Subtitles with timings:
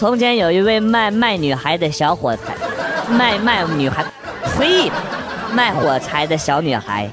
[0.00, 2.44] 从前有一位卖卖女孩的小伙子，
[3.10, 4.02] 卖卖女孩，
[4.56, 4.90] 呸，
[5.52, 7.06] 卖火柴的小女孩，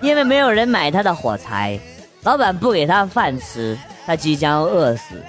[0.00, 1.76] 因为没有人买她的火柴，
[2.22, 3.76] 老板不给她饭吃，
[4.06, 5.20] 她即将饿死。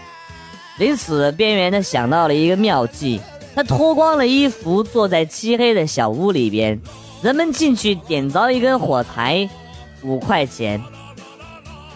[0.78, 3.20] 临死边缘的想到了一个妙计，
[3.56, 6.80] 他脱光了衣服，坐在漆黑的小屋里边，
[7.24, 9.50] 人们进去点着一根火柴，
[10.04, 10.80] 五块钱。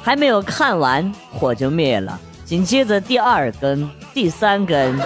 [0.01, 2.19] 还没有看完，火就灭了。
[2.45, 3.87] 紧接着第二根、
[4.17, 4.99] 第三根，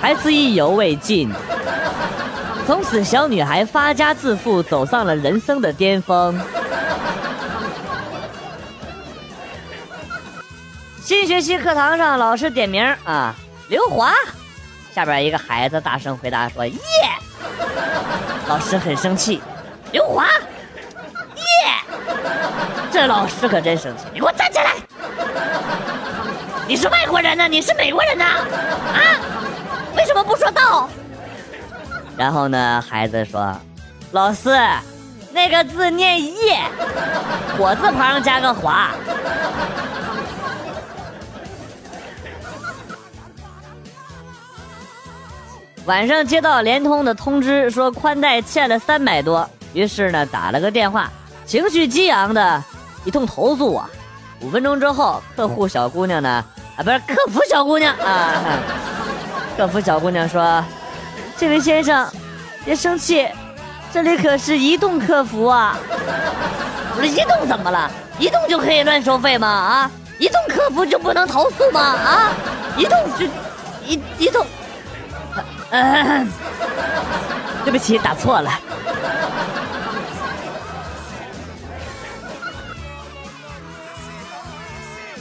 [0.00, 1.32] 还是意犹未尽。
[2.66, 6.36] 从此，小女孩发家致富，走上了人生的巅峰。
[11.00, 13.32] 新学期课堂上，老师点名啊，
[13.68, 14.12] 刘华。
[14.92, 16.78] 下边一个孩子大声回答说：“耶！”
[18.48, 19.40] 老师很生气，
[19.92, 20.26] 刘华，
[21.36, 21.44] 耶！
[22.90, 24.73] 这老师可真生气，你给我站起来！
[26.66, 27.46] 你是外国人呢？
[27.46, 28.24] 你是美国人呢？
[28.24, 28.98] 啊？
[29.96, 30.88] 为什么不说到？
[32.16, 33.54] 然后呢，孩子说
[34.12, 34.48] ：“老师，
[35.30, 36.58] 那个字念叶，
[37.58, 38.92] 火字旁加个华。”
[45.84, 51.12] 晚上接到联通的通知，说宽带欠了三百多，于是呢打了个电话，
[51.44, 52.64] 情绪激昂的
[53.04, 53.86] 一通投诉啊。
[54.40, 56.44] 五分钟之后，客户小姑娘呢，
[56.76, 58.32] 啊不是客服小姑娘啊，
[59.56, 60.64] 客服小姑娘说
[61.38, 62.06] ：“这位先生，
[62.64, 63.28] 别生气，
[63.92, 65.78] 这里可是移动客服啊。”
[66.96, 67.90] 我说移动怎么了？
[68.18, 69.48] 移动就可以乱收费吗？
[69.48, 71.80] 啊，移动客服就不能投诉吗？
[71.80, 72.32] 啊，
[72.76, 73.26] 移动就
[73.86, 74.44] 移移动。
[75.70, 76.28] 嗯，
[77.64, 78.50] 对不起，打错了。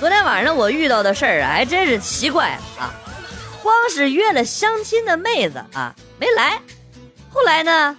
[0.04, 2.92] 昨天晚上我遇到的事儿啊，还真是奇怪啊！
[3.62, 6.60] 光是约了相亲的妹子啊，没来。
[7.32, 7.98] 后来呢，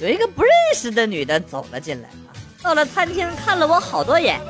[0.00, 4.40] 有一个不认识的女的走了进来啊，到了餐厅看了我好多眼，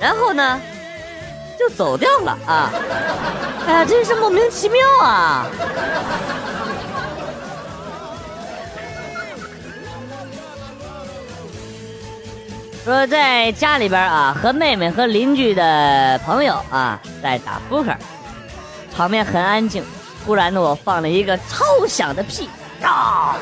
[0.00, 0.58] 然后呢，
[1.58, 2.72] 就走掉了啊！
[3.66, 5.46] 哎呀，真是莫名其妙啊！
[12.82, 17.94] 说在家里边啊，和妹妹和邻居的朋友啊在打扑克，
[18.94, 19.84] 场面很安静。
[20.24, 22.48] 突然呢，我放了一个超响的屁，
[22.82, 23.36] 啊！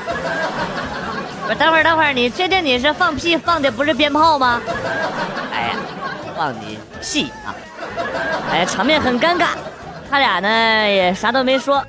[1.49, 4.61] 我等会儿等会儿，你确定你是放屁放的不是鞭炮吗？
[5.53, 5.77] 哎呀，
[6.37, 6.55] 放的
[7.01, 7.55] 屁啊！
[8.51, 9.49] 哎，场面很尴尬，
[10.11, 10.49] 他俩呢
[10.89, 11.85] 也啥都没说，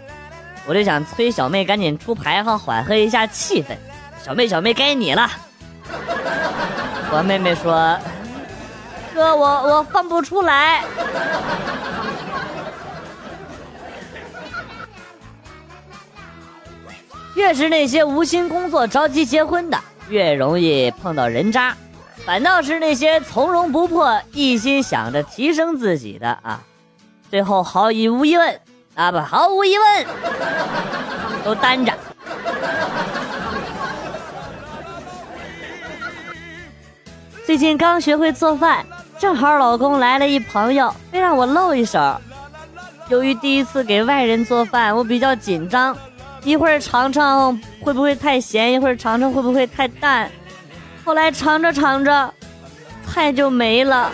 [0.66, 3.75] 我就想催小妹赶紧出牌，好缓和一下气氛。
[4.23, 5.29] 小妹小妹，该你了。
[7.12, 7.97] 我妹妹说
[9.16, 10.84] ：“哥，我我放不出来。”
[17.36, 21.74] 越是那些无心工作、着急结婚的，越容易碰到人渣；
[22.25, 26.62] 反倒是那些从容不迫、一心想着提升自己的啊，
[27.31, 27.90] 最后毫无
[28.26, 28.59] 疑问
[28.94, 30.06] 啊，不，毫无疑问
[31.46, 31.94] 都单着。
[37.49, 38.85] 最近刚学会做饭，
[39.17, 41.99] 正好老公来了一朋友，非让我露一手。
[43.07, 45.97] 由于第一次给外人做饭，我比较紧张，
[46.43, 50.29] 一会儿尝尝会不会太咸，一会儿尝尝会不会太淡。
[51.03, 52.31] 后来尝着尝着，
[53.07, 54.11] 菜就没了。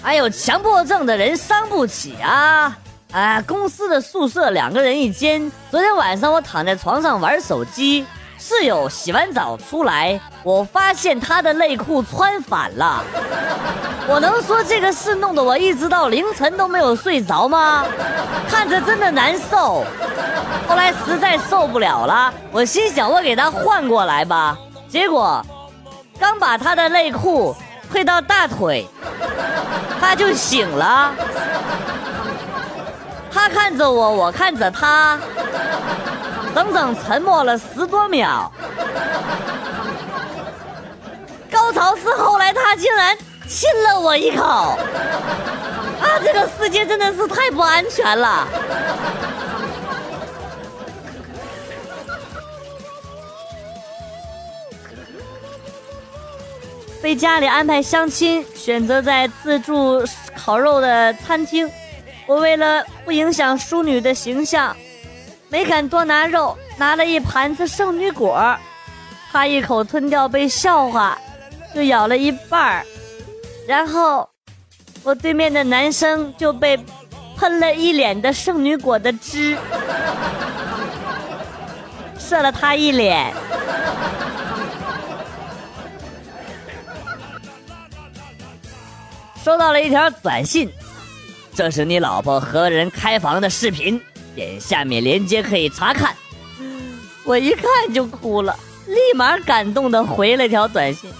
[0.00, 2.78] 还有强迫症的人伤不起啊！
[3.12, 5.50] 哎，公司的宿舍两个人一间。
[5.70, 8.04] 昨天晚上我躺在床上玩手机，
[8.38, 13.02] 室友洗完澡出来，我发现他的内裤穿反了。
[14.08, 17.84] 我能说这个事弄得我一直到凌晨都没有睡着吗？
[18.48, 19.84] 看着真的难受。
[20.68, 24.58] 后来实在受不了了，我心想我给他换过来吧。
[24.88, 25.44] 结果
[26.18, 27.54] 刚把他的内裤
[27.90, 28.86] 退到大腿，
[30.00, 31.12] 他就醒了。
[33.36, 35.20] 他看着我，我看着他，
[36.54, 38.50] 整整沉默了十多秒。
[41.52, 43.14] 高潮是后来他竟然
[43.46, 44.42] 亲了我一口。
[44.42, 48.48] 啊，这个世界真的是太不安全了。
[57.02, 60.02] 被家里安排相亲，选择在自助
[60.34, 61.70] 烤肉的餐厅。
[62.26, 64.76] 我为了不影响淑女的形象，
[65.48, 68.56] 没敢多拿肉，拿了一盘子圣女果，
[69.30, 71.16] 她一口吞掉被笑话，
[71.74, 72.86] 就咬了一半儿，
[73.68, 74.28] 然后
[75.04, 76.76] 我对面的男生就被
[77.36, 79.56] 喷了一脸的圣女果的汁，
[82.18, 83.32] 射了他一脸。
[89.44, 90.68] 收到了一条短信，
[91.56, 93.98] 这是你老婆和人开房的视频，
[94.34, 96.14] 点下面链接可以查看。
[97.24, 97.64] 我一看
[97.94, 98.54] 就哭了，
[98.86, 101.10] 立马感动的回了条短信：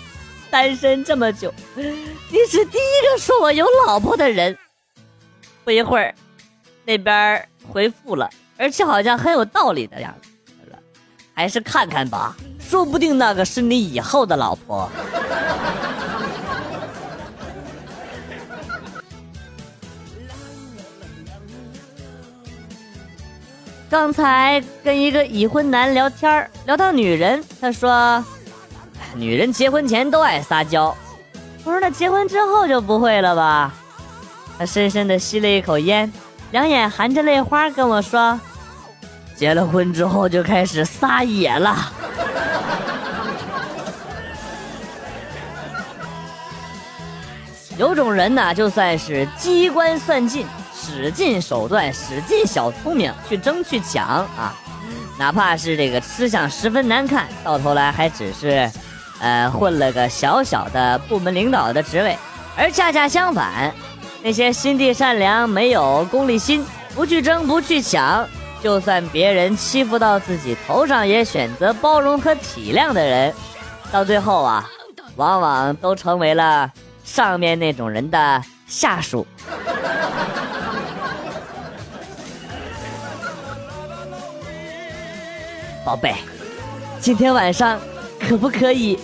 [0.50, 4.54] 单身这么久，你是第一个说我有老婆的人。
[5.64, 6.14] 不一会儿，
[6.84, 8.28] 那边回复了，
[8.58, 10.28] 而且好像很有道理的样子，
[11.32, 14.90] 还是看看吧，说不定那个是你以后的老婆。
[23.88, 28.24] 刚才跟一个已婚男聊天聊到女人，他说，
[29.14, 30.92] 女人结婚前都爱撒娇。
[31.62, 33.72] 我说那结婚之后就不会了吧？
[34.58, 36.12] 他深深的吸了一口烟，
[36.50, 38.40] 两眼含着泪花跟我说，
[39.36, 41.92] 结了婚之后就开始撒野了。
[47.78, 50.44] 有种人呢，就算是机关算尽。
[50.86, 54.54] 使尽手段，使尽小聪明去争去抢啊！
[55.18, 58.70] 哪怕是这个吃相十分难看，到头来还只是，
[59.18, 62.16] 呃，混了个小小的部门领导的职位。
[62.56, 63.74] 而恰恰相反，
[64.22, 68.24] 那些心地善良、没有功利心、不去争、不去抢，
[68.62, 73.34] 就算别人欺负到自己头上，也选择包容和体谅的人，
[73.90, 74.70] 到最后啊，
[75.16, 76.70] 往往都成为了
[77.04, 79.26] 上面那种人的下属。
[85.86, 86.16] 宝贝，
[86.98, 87.78] 今天晚上
[88.18, 88.98] 可不可以？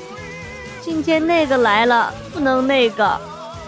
[0.81, 3.17] 今天那个来了，不能那个。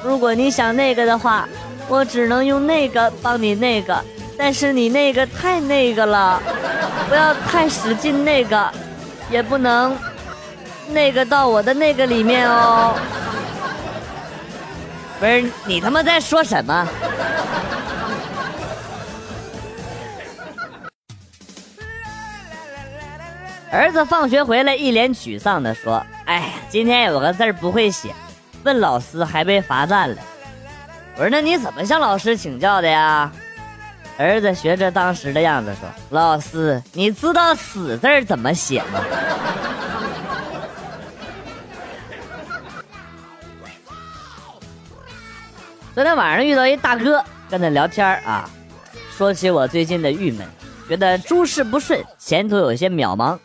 [0.03, 1.49] 如果你想那个的话，
[1.87, 3.97] 我只能用那个帮你那个。
[4.37, 6.43] 但是你那个太那个了，
[7.09, 8.69] 不要太使劲那个，
[9.31, 9.97] 也不能
[10.89, 12.99] 那个到我的那个里面哦。
[15.21, 16.89] 不是你他妈在说什么？
[23.75, 28.15] 儿子放学回来，一脸沮丧地说：“哎，今天有个字不会写，
[28.63, 30.17] 问老师还被罚站了。”
[31.19, 33.33] 我说：“那你怎么向老师请教的呀？”
[34.17, 39.01] 儿子学着当时的样子说：“老师，你知道‘死’字怎么写吗？”
[45.97, 48.49] 昨天晚上遇到一大哥，跟他聊天啊，
[49.11, 50.47] 说起我最近的郁闷，
[50.89, 53.37] 觉得诸事不顺，前途有些渺茫。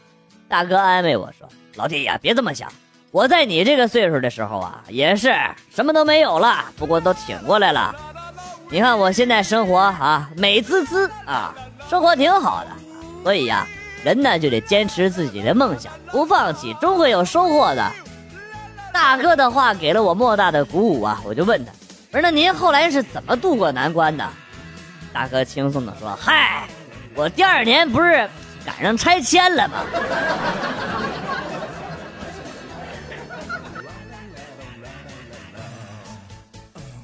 [0.50, 1.48] 大哥安慰我说
[1.78, 2.68] ：“老弟呀，别这么想。
[3.12, 5.32] 我在你这个岁数的时候啊，也是
[5.70, 7.96] 什么都没有了，不过都挺过来了。
[8.72, 11.54] 你看我现在生活啊，美滋滋啊，
[11.88, 12.72] 生活挺好的。
[13.24, 13.68] 所以呀，
[14.04, 17.92] 人呢就得坚持自己的梦想，不放弃，终会有收获的。”
[18.92, 21.22] 大哥的话给了我莫大的鼓舞啊！
[21.24, 21.72] 我就问他
[22.12, 24.28] ：“我说那您后来是怎么度过难关的？”
[25.14, 26.68] 大哥轻松的说：“嗨，
[27.14, 28.28] 我第二年不是……”
[28.70, 29.84] 赶上拆迁了吗？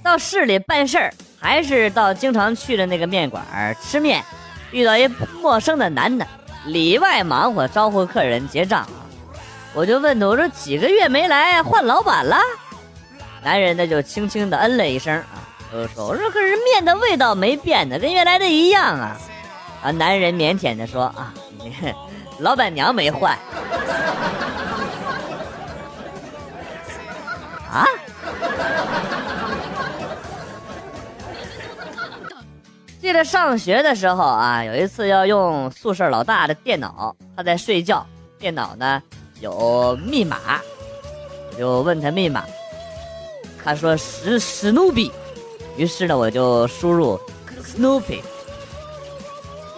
[0.03, 3.43] 到市里办事儿，还是到经常去的那个面馆
[3.81, 4.24] 吃面，
[4.72, 5.07] 遇到一
[5.41, 6.27] 陌生的男的，
[6.65, 9.01] 里外忙活招呼客人结账啊。
[9.74, 12.38] 我就问他，我说几个月没来，换老板了？
[13.43, 15.41] 男人呢就轻轻的嗯了一声啊，
[15.72, 19.17] 就说我说可是面的味道没变呢，跟原来的一样啊。
[19.86, 21.32] 啊，男人腼腆的说啊。
[22.39, 23.38] 老板娘没换
[27.72, 27.86] 啊！
[33.00, 38.06] 记得上学的时候啊，有一次要用宿舍老大的电脑，他在睡觉，
[38.39, 39.01] 电脑呢
[39.39, 40.38] 有密码，
[41.58, 42.44] 就问他密码，
[43.63, 45.12] 他说史史努比，
[45.77, 47.20] 于是呢我就输入
[47.63, 48.22] Snoopy，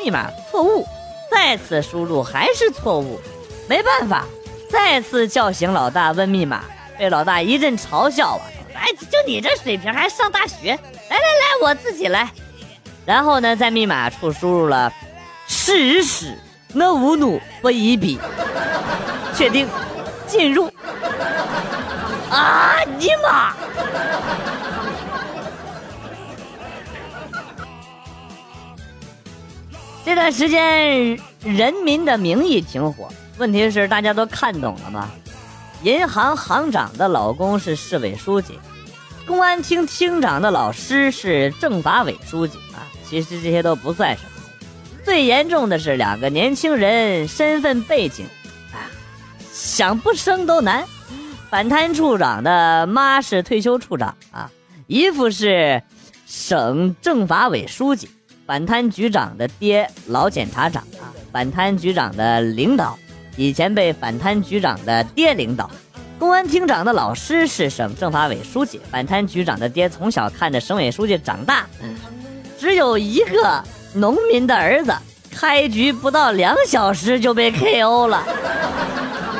[0.07, 0.87] 密码错误。
[1.29, 3.19] 再次输入还是错误，
[3.67, 4.23] 没办法，
[4.71, 6.63] 再次叫醒老大问密码，
[6.97, 8.43] 被老大一阵嘲笑啊！
[8.73, 10.71] 哎，就你这水平还上大学？
[11.09, 12.29] 来来来，我自己来。
[13.05, 14.89] 然后呢，在密码处输入了
[15.45, 16.33] “是屎”，
[16.73, 18.17] 那无怒不一比，
[19.35, 19.67] 确定
[20.25, 20.71] 进入。
[22.29, 23.53] 啊尼玛！
[30.07, 33.09] 这段时间，《人民的名义》挺火。
[33.39, 35.11] 问题是，大家都看懂了吗？
[35.83, 38.57] 银行行长的老公是市委书记，
[39.25, 42.87] 公安厅厅长的老师是政法委书记啊。
[43.03, 44.29] 其实这些都不算什么，
[45.03, 48.25] 最严重的是两个年轻人身份背景，
[48.71, 48.87] 啊，
[49.51, 50.85] 想不生都难。
[51.49, 54.49] 反贪处长的妈是退休处长啊，
[54.87, 55.83] 姨父是
[56.25, 58.09] 省政法委书记，
[58.47, 62.97] 反贪局长的爹老检察长啊，反贪局长的领导。
[63.35, 65.69] 以前被反贪局长的爹领导，
[66.17, 71.67] 公安厅长的老师是省政法委书记，反贪局长的爹从小看着省委书记长大。
[72.57, 73.61] 只有一个
[73.93, 74.95] 农民的儿子，
[75.29, 78.23] 开局不到两小时就被 KO 了，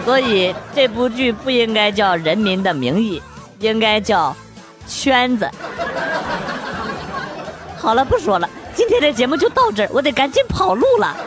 [0.04, 3.20] 所以这部剧不应该叫《人民的名义》，
[3.66, 4.30] 应该叫
[4.86, 5.46] 《圈子》。
[7.78, 8.48] 好了，不说了，
[8.78, 11.18] 今天的节目就到这儿，我得赶紧跑路了。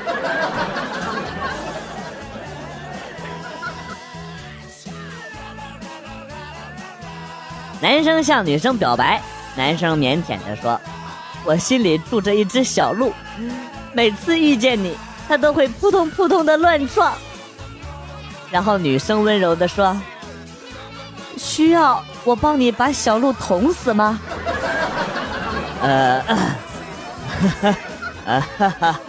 [7.80, 9.20] 男生向女生表白，
[9.56, 10.80] 男生腼腆的说。
[11.44, 13.12] 我心里住着一只小鹿，
[13.92, 17.12] 每次遇见你，它都会扑通扑通的乱撞。
[18.48, 20.00] 然后女生温柔的说
[21.36, 24.20] ：“需要我帮你把小鹿捅死吗？”
[25.82, 26.22] 呃，
[27.30, 27.76] 哈哈
[28.26, 29.00] 啊哈哈，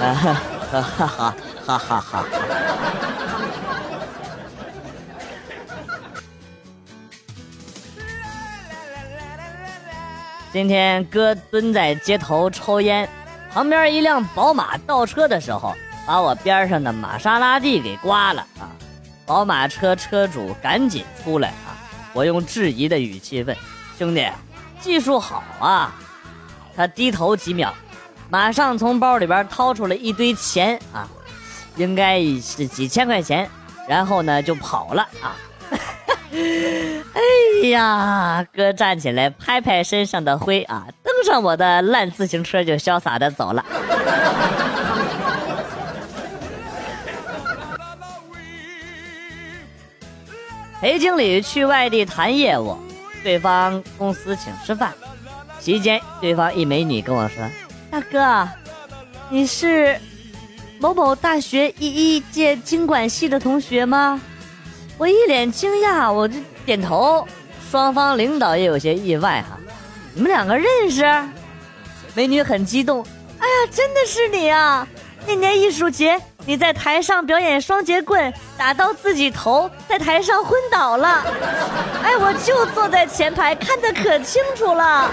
[0.00, 1.34] 啊哈哈，哈哈
[1.66, 2.24] 哈哈哈。
[10.52, 13.08] 今天哥蹲在街头抽烟，
[13.52, 15.74] 旁边一辆宝马倒车的时候，
[16.06, 18.68] 把我边上的玛莎拉蒂给刮了啊！
[19.24, 21.72] 宝马车车主赶紧出来啊！
[22.12, 23.56] 我用质疑的语气问
[23.98, 24.28] ：“兄弟，
[24.78, 25.94] 技术好啊？”
[26.76, 27.74] 他低头几秒，
[28.30, 31.08] 马上从包里边掏出了一堆钱啊，
[31.76, 33.48] 应该是几千块钱，
[33.88, 35.36] 然后呢就跑了啊！
[36.32, 43.64] 哎呀，哥站起来拍拍身上的灰啊，登上我的烂自行车就潇洒的走了。
[50.80, 52.76] 裴经理去外地谈业务，
[53.22, 54.92] 对方公司请吃饭，
[55.62, 57.36] 期间对方一美女跟我说
[57.88, 58.48] ：“大哥，
[59.30, 59.96] 你是
[60.80, 64.20] 某某大学一一届经管系的同学吗？”
[64.98, 67.24] 我一脸惊讶，我就点头。
[67.70, 69.56] 双方领导也有些意外哈，
[70.14, 71.04] 你们两个认识？
[72.12, 73.06] 美女很激动，
[73.38, 74.86] 哎呀，真的是你啊！
[75.28, 81.24] 那年艺术节你在台上表演双截棍，打到自己头，在台上昏倒了。
[82.02, 85.10] 哎，我就坐在前排，看得可清楚了。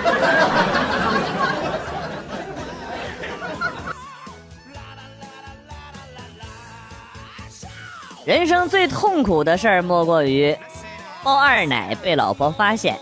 [8.25, 10.55] 人生最痛苦的事儿莫过于
[11.23, 12.97] 包二奶被老婆发现，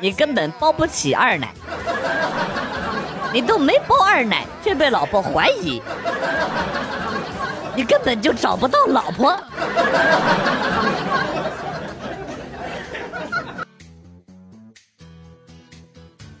[0.00, 1.52] 你根本包不起二奶，
[3.32, 5.80] 你都没包二奶却被老婆怀疑，
[7.74, 9.34] 你根本就找不到老婆。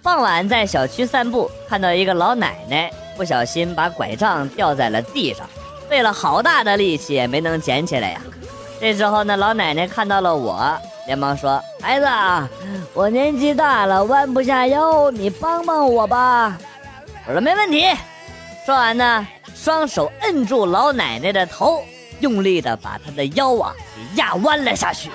[0.02, 5.46] 傍晚在小区散步，看到一个老奶奶不小心把拐杖掉在了地上。
[5.88, 8.20] 费了好大的力气也没能捡起来呀！
[8.80, 12.48] 这时候呢，老奶奶看到了我，连忙说：“孩子啊，
[12.94, 16.58] 我年纪大了，弯不下腰，你帮帮我吧。”
[17.26, 17.84] 我说：“没问题。”
[18.66, 21.82] 说完呢，双手摁住老奶奶的头，
[22.20, 25.10] 用力的把她的腰啊给压弯了下去。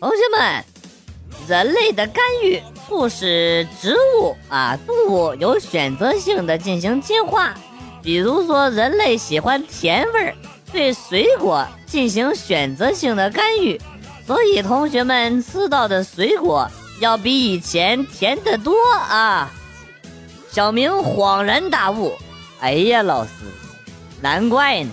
[0.00, 0.64] 同学们，
[1.48, 2.62] 人类的干预。
[2.88, 7.54] 促使植物啊动物有选择性的进行进化，
[8.02, 10.34] 比如说人类喜欢甜味儿，
[10.70, 13.80] 对水果进行选择性的干预，
[14.26, 19.50] 所以同学们吃到的水果要比以前甜得多啊。
[20.50, 22.12] 小明恍然大悟，
[22.60, 23.30] 哎呀，老师，
[24.20, 24.90] 难怪呢，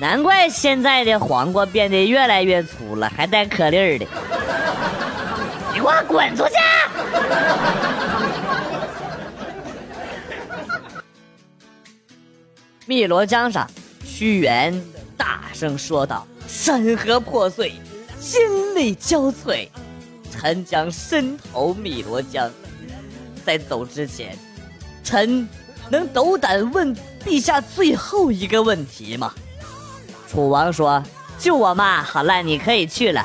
[0.00, 4.06] 难怪现在的黄瓜变得越来越粗了，还带颗粒儿的。
[5.72, 6.54] 你给我滚出去！
[12.86, 13.68] 汨罗江上，
[14.04, 14.84] 屈原
[15.16, 17.72] 大声说道：“山河破碎，
[18.20, 19.68] 心力交瘁，
[20.30, 22.50] 臣将身投汨罗江。”
[23.44, 24.36] 在走之前，
[25.04, 25.48] 臣
[25.88, 26.94] 能斗胆问
[27.24, 29.32] 陛下最后一个问题吗？
[30.28, 31.02] 楚王说
[31.38, 32.02] ：“救我嘛！
[32.02, 33.24] 好了，你可以去了。”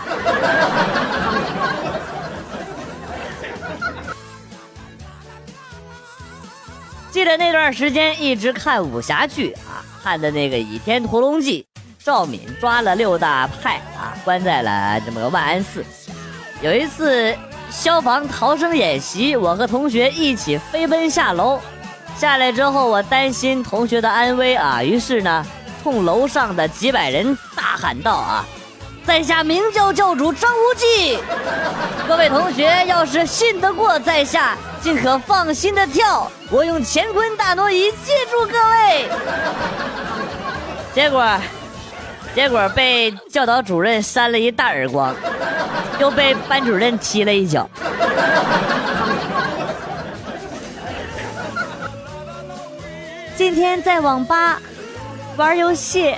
[7.09, 11.65] 记得那段时间一直看武侠剧啊，看的那个《倚天屠龙记》，
[12.03, 15.85] 赵敏抓了六大派啊，关在了这么个万安寺。
[16.61, 17.35] 有一次
[17.69, 21.59] 消防逃生演习，我和同学一起飞奔下楼。
[22.17, 25.45] 下来之后，我担心同学的安危啊，于是呢，
[25.81, 28.45] 冲楼上的几百人大喊道：“啊，
[29.05, 31.19] 在下明教教主张无忌，
[32.07, 39.09] 各位同学要是信得过在下，尽可放心的跳，我用乾坤大挪移接住各位。”
[40.93, 41.25] 结果，
[42.33, 45.13] 结果被教导主任扇了一大耳光，
[45.99, 47.69] 又被班主任踢了一脚。
[53.35, 54.61] 今天在网吧
[55.35, 56.15] 玩游戏，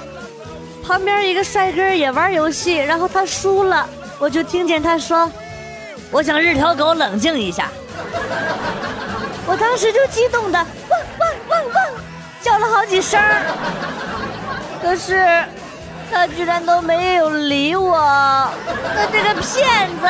[0.85, 3.87] 旁边一个帅哥也玩游戏，然后他输了，
[4.19, 5.31] 我就听见他说
[6.11, 7.69] ：“我想日条狗冷静一下。”
[9.47, 11.85] 我当时就激动的汪汪汪汪
[12.41, 13.19] 叫了好几声，
[14.81, 15.43] 可是
[16.13, 17.97] 他居然都没有理我，
[18.95, 20.07] 他这个骗子！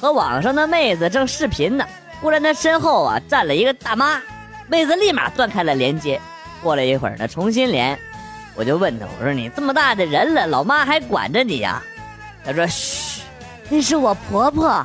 [0.00, 1.86] 和网上的妹子正视频呢，
[2.20, 4.20] 忽然他身后啊站了一个大妈，
[4.66, 6.20] 妹子立马断开了连接。
[6.60, 7.96] 过了一会儿呢，重新连，
[8.56, 11.80] 我就问他，我说你这么大的人了，老妈还管着你呀？
[12.44, 13.22] 他说：“嘘，
[13.68, 14.84] 那是我婆婆。”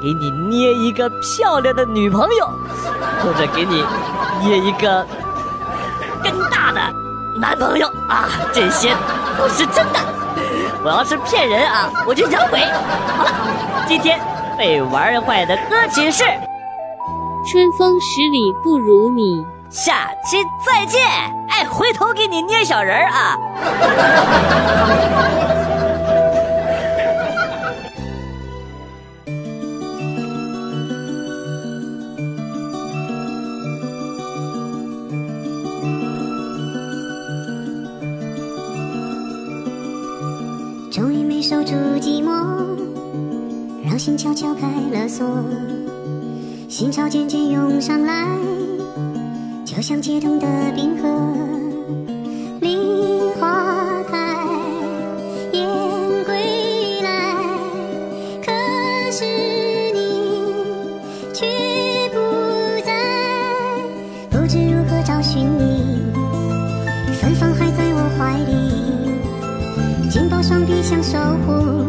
[0.00, 2.48] 给你捏一个漂亮的女朋友，
[3.22, 3.84] 或者给你
[4.42, 5.06] 捏一个
[6.22, 6.80] 更大的
[7.40, 8.94] 男朋友啊，这些
[9.36, 9.98] 都是真的。
[10.84, 12.60] 我要是骗人啊，我就养鬼。
[13.16, 13.30] 好了，
[13.86, 14.20] 今天
[14.56, 16.22] 被玩坏的歌曲是
[17.50, 21.02] 《春风十里不如你》，下期再见。
[21.50, 23.36] 哎，回头给你捏小人儿啊。
[43.98, 45.26] 心悄悄开了锁，
[46.68, 48.28] 心潮渐渐涌上来，
[49.64, 51.08] 就像解冻的冰河。
[52.60, 52.76] 梨
[53.40, 54.36] 花开，
[55.52, 55.66] 燕
[56.24, 57.34] 归来，
[58.40, 58.52] 可
[59.10, 59.24] 是
[59.92, 60.54] 你
[61.34, 61.44] 却
[62.12, 62.18] 不
[62.86, 62.92] 在，
[64.30, 66.04] 不知如何找寻你，
[67.20, 71.84] 芬芳还在我怀里，紧抱双臂想守护。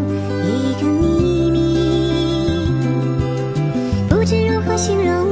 [4.79, 5.28] 心柔。